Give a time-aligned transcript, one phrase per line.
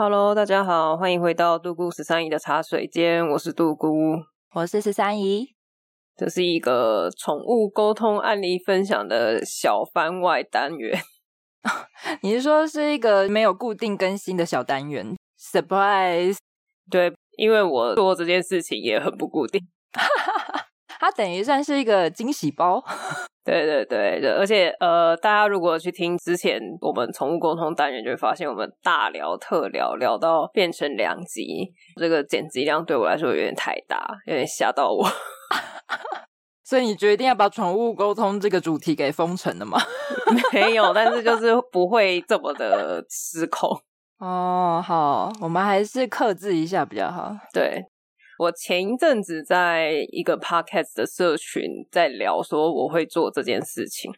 [0.00, 4.22] Hello，大家好，欢迎回到杜姑十三姨的茶水间，我是杜姑，
[4.54, 5.56] 我是十三姨。
[6.16, 10.96] 这是一个宠物沟通案例分享的小番外单元。
[12.22, 16.36] 你是说是一个没有固定更新的小单元？Surprise！
[16.88, 19.66] 对，因为我做这件事情也很不固定。
[20.98, 22.82] 它等于算是一个惊喜包，
[23.44, 35.06] 对 对对对，而且呃，大家如果去听之前我们宠物沟通单元，就会发现我们大聊特聊，聊到变成两集，这个剪辑量对我来说有点太大，有点吓到我。
[36.64, 39.78] 所以你决定要把宠物沟通这个主题给封存了吗？
[40.52, 43.70] 没有，但是就是不会这么的失控。
[44.18, 47.34] 哦，好，我们还是克制一下比较好。
[47.54, 47.82] 对。
[48.38, 54.12] 我前一阵子在一个 podcast 的社群在聊说我会做这件事情，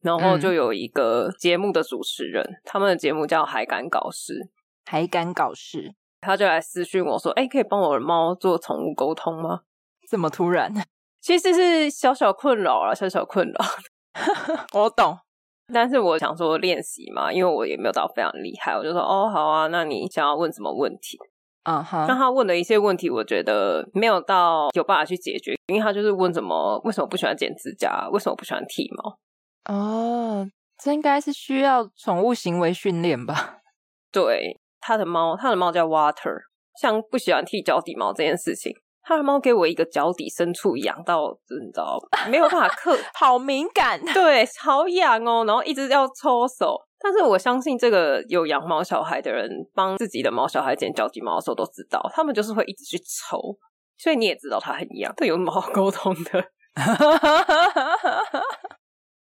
[0.00, 4.48] 然后就有一个节目的主持人，嗯、他们的节目叫海敢搞事，
[4.86, 9.60] 海敢搞事，他就来私讯我说：“哎、欸，可以帮我的猫做宠物沟通吗？”
[10.08, 10.72] 这么突然？
[11.20, 13.54] 其实是小小困扰啊，小小困扰。
[14.72, 15.18] 我懂，
[15.70, 21.18] 但是我想说练习嘛，因为我也没有到非常厉害，我就说：“哦，好啊，那你想要问什么问题？”
[21.66, 22.06] 啊哈！
[22.06, 22.18] 那、uh huh.
[22.18, 29.18] 他问的一些问题，我觉得没有到有办法去解决，因为他就是问怎么，为什么不喜欢剪指甲，为什么不喜欢剃毛？
[29.74, 33.58] 哦，oh, 这应该是需要宠物行为训练吧？
[34.12, 36.38] 对，他的猫，他的猫叫 Water，
[36.80, 38.72] 像不喜欢剃脚底毛这件事情，
[39.02, 41.98] 他的猫给我一个脚底深处痒到，你知道
[42.30, 46.85] 没有办法克，好敏感，对，好痒哦，然后一直要搓手。
[46.98, 53.56] 但是我相信这个有养毛小孩的人，帮自己的毛小孩剪脚底毛的时候都知道，他们就是会一直去抽，
[53.98, 56.44] 所以你也知道他很痒，这有什么好沟通的？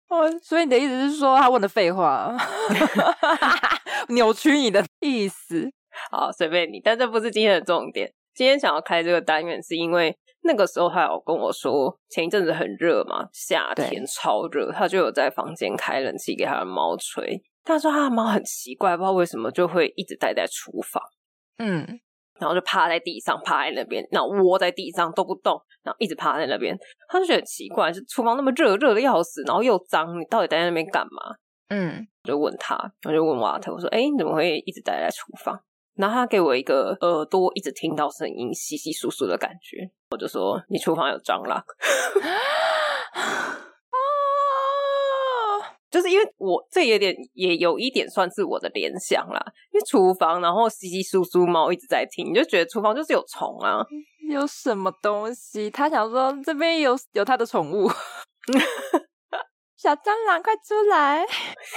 [0.09, 2.35] 哦，所以你的意思是说他问的废话，
[4.09, 5.69] 扭曲你的意思？
[6.11, 8.11] 好，随便你，但这不是今天的重点。
[8.33, 17.43] 今天想要开这个单元，是因为那个时候他有跟我说，前一阵子很热嘛，夏天超热，他就有在房间开冷气给他的猫吹。
[17.69, 21.01] 他说他的猫很奇怪，不知道为什么就会一直待在厨房，
[21.57, 21.85] 嗯，
[22.39, 26.77] 然后就趴在地上，趴在那边，然后窝在地上都不动，然后一直趴在那边。
[27.07, 31.35] 他就觉得很奇怪，是厨房那么热，热的要死，然后又脏，你到底待在那边干嘛？
[31.69, 32.75] 嗯，我就问他，
[33.07, 35.59] 我就问瓦特，我说：“哎，你怎么会一直待在厨房？”
[35.95, 41.61] 然后他给我一个耳朵一直听到声音稀稀疏疏的感觉，我就说：“你厨房有蟑螂。”
[45.89, 53.83] 就是因为我这有点也有一点算是我的联想啦，因为厨房然后稀稀疏疏猫一直在听，你就觉得厨房就是有虫啊，
[54.29, 55.69] 有什么东西？
[55.71, 57.89] 他想说这边有有他的宠物，
[59.75, 61.25] 小蟑螂快出来，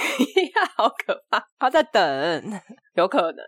[0.75, 1.43] 好可怕！
[1.57, 2.61] 他在等，
[2.95, 3.43] 有可能。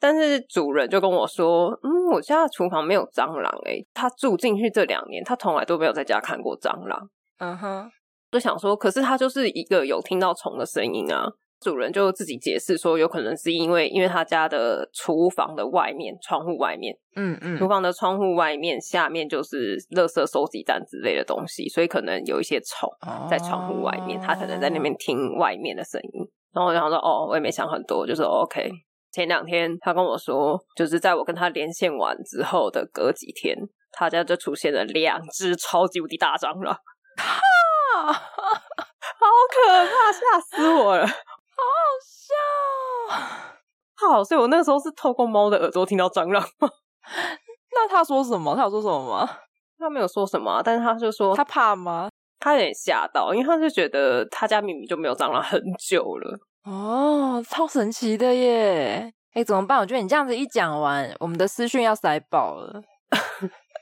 [0.00, 7.08] 但是主人就跟我说，嗯，我家的厨房没有蟑螂诶，他住进去这两年，他从来都没有在家看过蟑螂。
[7.38, 7.90] 嗯哼。
[8.30, 8.32] Uh.
[8.32, 11.26] 就想说，可是他就是一个有听到虫的声音啊。
[11.60, 22.88] 主人就自己解释说，有可能是因为因为他家的厨房的外面窗户外面，嗯嗯，厨房的窗户外面下面就是垃圾收集站之类的东西，所以可能有一些虫
[23.28, 26.20] 在窗户外面，他可能在那边听外面的声音。
[26.54, 28.70] 然后我就想说，哦，我也没想很多，就说 OK。
[29.10, 33.56] 前两天他跟我说，就是在我跟他连线完之后的隔几天，
[33.90, 36.78] 他家就出现了两只超级无敌大蟑螂。
[38.06, 41.06] 好可怕，吓死我了！
[41.06, 41.14] 好好
[42.02, 46.70] 笑，好，所以我那个时候是透过猫的耳朵听到蟑螂吗？
[47.72, 48.54] 那他说什么？
[48.56, 49.28] 他有说什么吗？
[49.78, 52.08] 他没有说什么，但是他就说他怕吗？
[52.40, 56.38] 他有点吓到，因为他就觉得他家明明就没有蟑螂很久了。
[56.64, 59.12] 哦，超神奇的耶！
[59.34, 59.78] 哎，怎么办？
[59.78, 62.80] 我觉得你这样子一讲完，我们的私讯要塞爆了。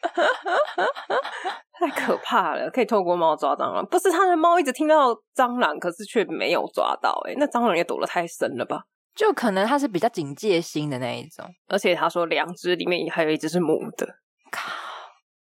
[1.79, 2.71] 太可怕了！
[2.71, 7.21] 可以透过猫抓蟑螂，不是他的猫一直听到蟑螂，可是却没有抓到。
[7.29, 8.85] 哎，那蟑螂也躲得太深了吧？
[9.15, 11.45] 就可能它是比较警戒心的那一种。
[11.69, 14.07] 而且他说两只里面还有一只是母的。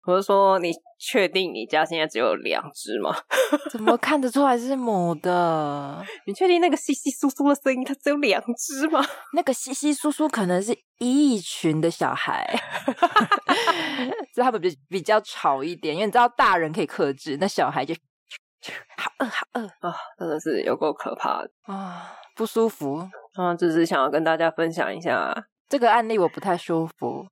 [0.04, 3.14] 我是说，你确定你家现在只有两只吗？
[3.70, 6.04] 怎么看得出来是母的？
[6.26, 9.00] 你确定那个稀稀疏疏的声音它只有两只吗？
[9.34, 12.44] 那个稀稀疏疏可能是一群的小孩，
[14.34, 15.94] 所以他们比比较吵一点。
[15.94, 17.94] 因为你知道大人可以克制，那小孩就
[18.96, 23.08] 好饿好饿啊，真的是有够可怕的啊，不舒服。
[23.34, 25.32] 啊，只是想要跟大家分享一下
[25.68, 27.24] 这个案例，我不太舒服。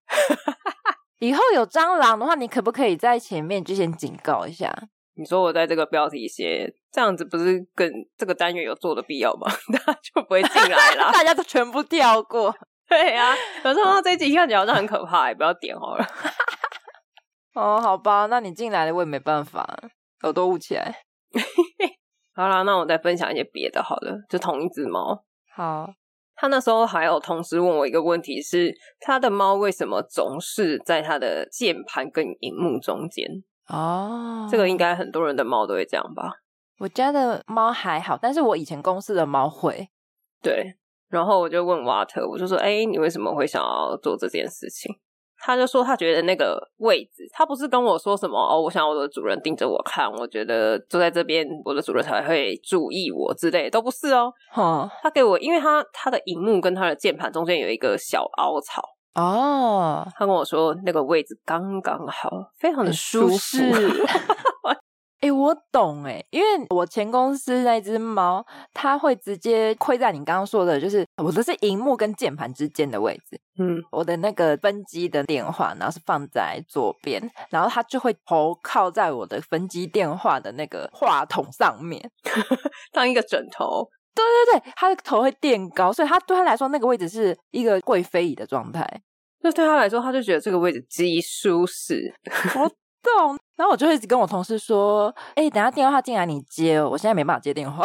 [1.21, 4.75] 以后有蟑螂的话，你可不可以在前面就先警告一下？
[5.15, 9.47] 你说我在这个标题写这样子，不是跟这个单元有做的必要吗？
[9.73, 12.55] 大家就不会进来了， 大家都全部跳过。
[12.89, 16.07] 对呀、啊，有时候这一集看起来好像很可怕，也不要点好了。
[17.55, 19.79] 哦，好吧，那你进来了，我也没办法，
[20.23, 20.93] 耳朵捂起来。
[22.35, 25.23] 好啦，那我再分享一些别的好了，就同一只猫。
[25.55, 25.91] 好，
[26.41, 33.29] 他那时候还有同时问我一个问题是：他的猫为什么总是在他的键盘跟荧幕中间？
[33.69, 36.33] 哦，这个应该很多人的猫都会这样吧？
[36.79, 39.91] 我家的猫还好，但是我以前公司的猫会。
[40.43, 40.77] 对，
[41.11, 44.91] 然后我就问瓦特，我就说：“哎，你为什么会想要做这件事情？”
[45.43, 54.33] 他就说他觉得那个位置，他不是跟我说什么哦，我想我的主人盯着我看，我觉得坐在这边，我的主人才会注意我之类的，都不是哦。
[54.53, 58.83] 哈，他给我，因为他他的荧幕跟他的键盘中间有一个小凹槽
[59.15, 63.71] 哦，他跟我说那个位置刚刚好，非常的舒适。
[65.41, 68.45] 我懂哎，因为我前公司那只猫，
[68.75, 73.41] 它会直接亏在你刚刚说的，就是我的是荧幕跟键盘之间的位置。
[73.59, 82.11] 嗯，我的那个分机的电话，然后是放在左边，然后它就会头靠在我的分机电话的那个话筒上面，
[82.93, 83.89] 当一个枕头。
[84.15, 89.03] 对对对，它的头会垫高，所以它对它来说那个位置是一个贵妃椅的状态。
[89.43, 92.15] 那对他来说，他就觉得这个位置极舒适。
[92.57, 92.69] 我
[93.03, 93.39] 懂。
[93.61, 97.85] 然后我就会一直跟我同事说：“哎、欸，等下电话进来你接哦，我现在没办法接电话。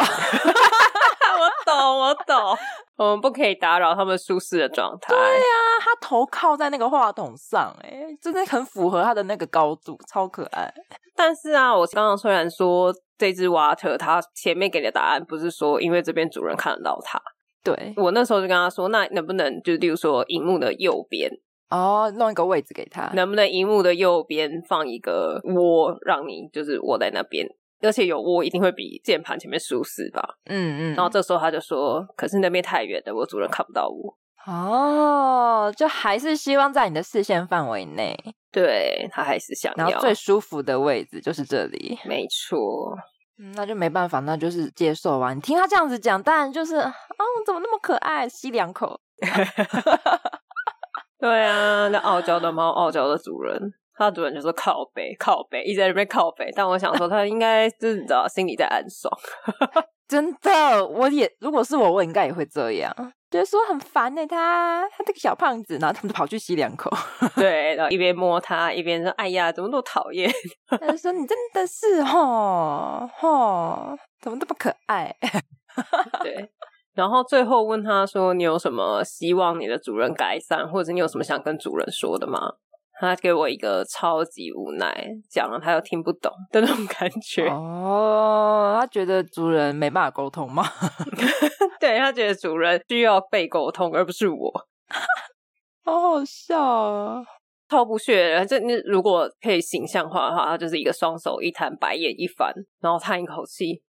[1.38, 2.56] 我懂，我懂，
[2.96, 5.12] 我们不可以打扰他们舒适的状态。
[5.12, 10.72] 对呀、啊，他头靠在那个话筒上，哎，真的很符合他的那个高度，超可爱。
[11.14, 17.20] 但是啊，我刚刚虽然说这只瓦特，它前面给的答案不是说因为这边主人看得到它，
[17.62, 21.30] 对，我那时候就跟他说，那能不能就例如说荧幕的右边？
[21.70, 27.46] 哦，弄一个位置给他，能不能荧幕的右边放一个窝，让你就是窝在那边，
[27.80, 30.22] 而且有窝一定会比键盘前面舒适吧？
[30.44, 30.94] 嗯嗯。
[30.94, 34.16] 然后这时候他就说：“可是那边太远了，我主人看不到我。”
[34.46, 38.16] 哦，就还是希望在你的视线范围内。
[38.52, 39.88] 对，他还是想要。
[39.88, 42.96] 然后最舒服的位置就是这里，没错。
[43.38, 45.34] 嗯，那就没办法，那就是接受吧。
[45.34, 46.92] 你听他这样子讲，当然就是哦，
[47.44, 49.00] 怎么那么可爱，吸两口。
[51.20, 56.50] 对啊，那傲娇的猫，傲娇的主人，它的主人就说靠北，靠北，一直在那边靠北。
[56.54, 59.12] 但我想说，它应该就是你知道，心里在暗爽。
[60.06, 62.94] 真的，我也如果是我，我应该也会这样，
[63.28, 64.26] 就是说很烦呢、欸。
[64.26, 66.88] 他他这个小胖子，然后他们就跑去吸两口。
[67.34, 70.30] 对，然后一边摸它，一边说：“哎呀，怎么那么讨厌？”
[70.68, 75.12] 他就说：“你真的是吼吼，怎么这么可爱？”
[76.22, 76.50] 对。
[76.96, 82.54] 然后最后问他说：“你有什么希望你的主人改善，或者你有什么想跟主人说的吗？”
[82.98, 87.46] 他给我一个超级无奈，讲了他又听不懂的那种感觉。
[87.48, 90.64] 哦，他觉得主人没办法沟通吗？
[91.78, 94.66] 对，他觉得主人需要被沟通，而不是我。
[95.84, 97.22] 好好笑啊！
[97.68, 98.46] 超不屑。
[98.46, 102.50] 这你如果可以形象化的话，他就是一个双手一摊，白眼一翻，
[102.80, 103.82] 然后叹一口气。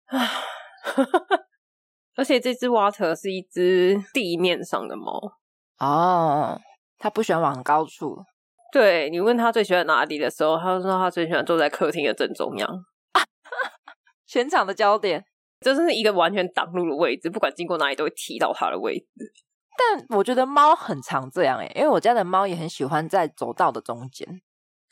[2.16, 5.20] 而且这只 Water 是一只地面上的猫
[5.78, 6.58] 哦，
[6.98, 8.24] 它不喜欢往高处。
[8.72, 12.84] 对，你问他最喜欢哪里的时候，他说他最喜欢坐在客厅的正中央，
[14.26, 15.24] 全场的焦点，
[15.60, 19.32] 这是一个完全挡路的位置，不管经过哪里都会踢到它的位置。
[19.78, 24.42] 但我觉得猫很常这样诶，因为我家的猫也很喜欢在走道的中间。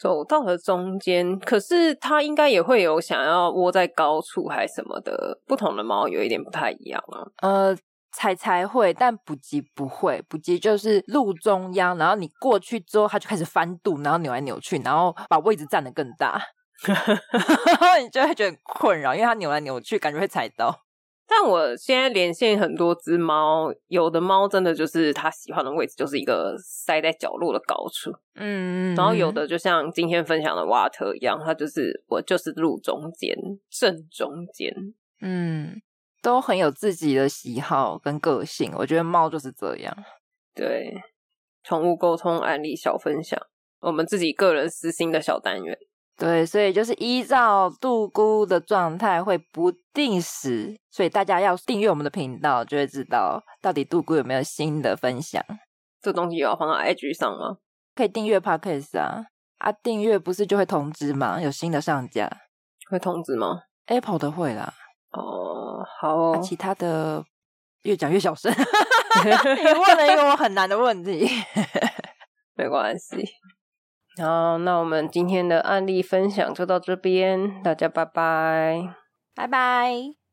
[0.04, 5.40] 走到了中间，可是它应该也会有想要窝在高处还是什么的。
[5.46, 7.24] 不同的猫有一点不太一样啊。
[7.40, 7.74] 呃，
[8.12, 10.22] 彩彩会，但补给不会。
[10.28, 16.38] 补给就是路中央，然后你过去之后，它就开始翻肚，然后扭来扭去，然后把位置占得更大
[18.02, 20.84] 你就会觉得很困扰，因为它扭来扭去，感觉会踩到。
[21.26, 28.12] 但我现在连线很多只猫，有的猫真的就是它喜欢的位置，就是一个塞在角落的高处。
[28.34, 33.34] 嗯，然后有的就像今天分享的瓦特一样，它就是我就是路中间，
[33.70, 34.70] 正中间。
[35.22, 35.80] 嗯，
[36.20, 38.70] 都很有自己的喜好跟个性。
[38.76, 39.96] 我觉得猫就是这样。
[40.54, 40.92] 对，
[41.62, 43.40] 宠物沟通案例小分享，
[43.80, 45.78] 我们自己个人私心的小单元。
[46.16, 55.42] 对，所以就是依照杜姑的状态会不定时，所以大家要订阅我们的频道，就会知道到底杜姑有没有新的分享。
[56.00, 57.56] 这东西也要放到 IG 上吗？
[57.96, 59.24] 可以订阅 Podcast 啊，
[59.58, 61.40] 啊，订阅不是就会通知吗？
[61.40, 62.30] 有新的上架
[62.90, 64.72] 会通知吗？Apple 的会啦。
[65.10, 67.24] 哦，好哦，啊，其他的
[67.82, 68.52] 越讲越小声。
[69.24, 71.28] 你问了一个我很难的问题，
[72.54, 73.16] 没关系。
[74.16, 78.94] 好，那我们今天的案例分享就到这边，大家拜拜，
[79.34, 80.23] 拜拜。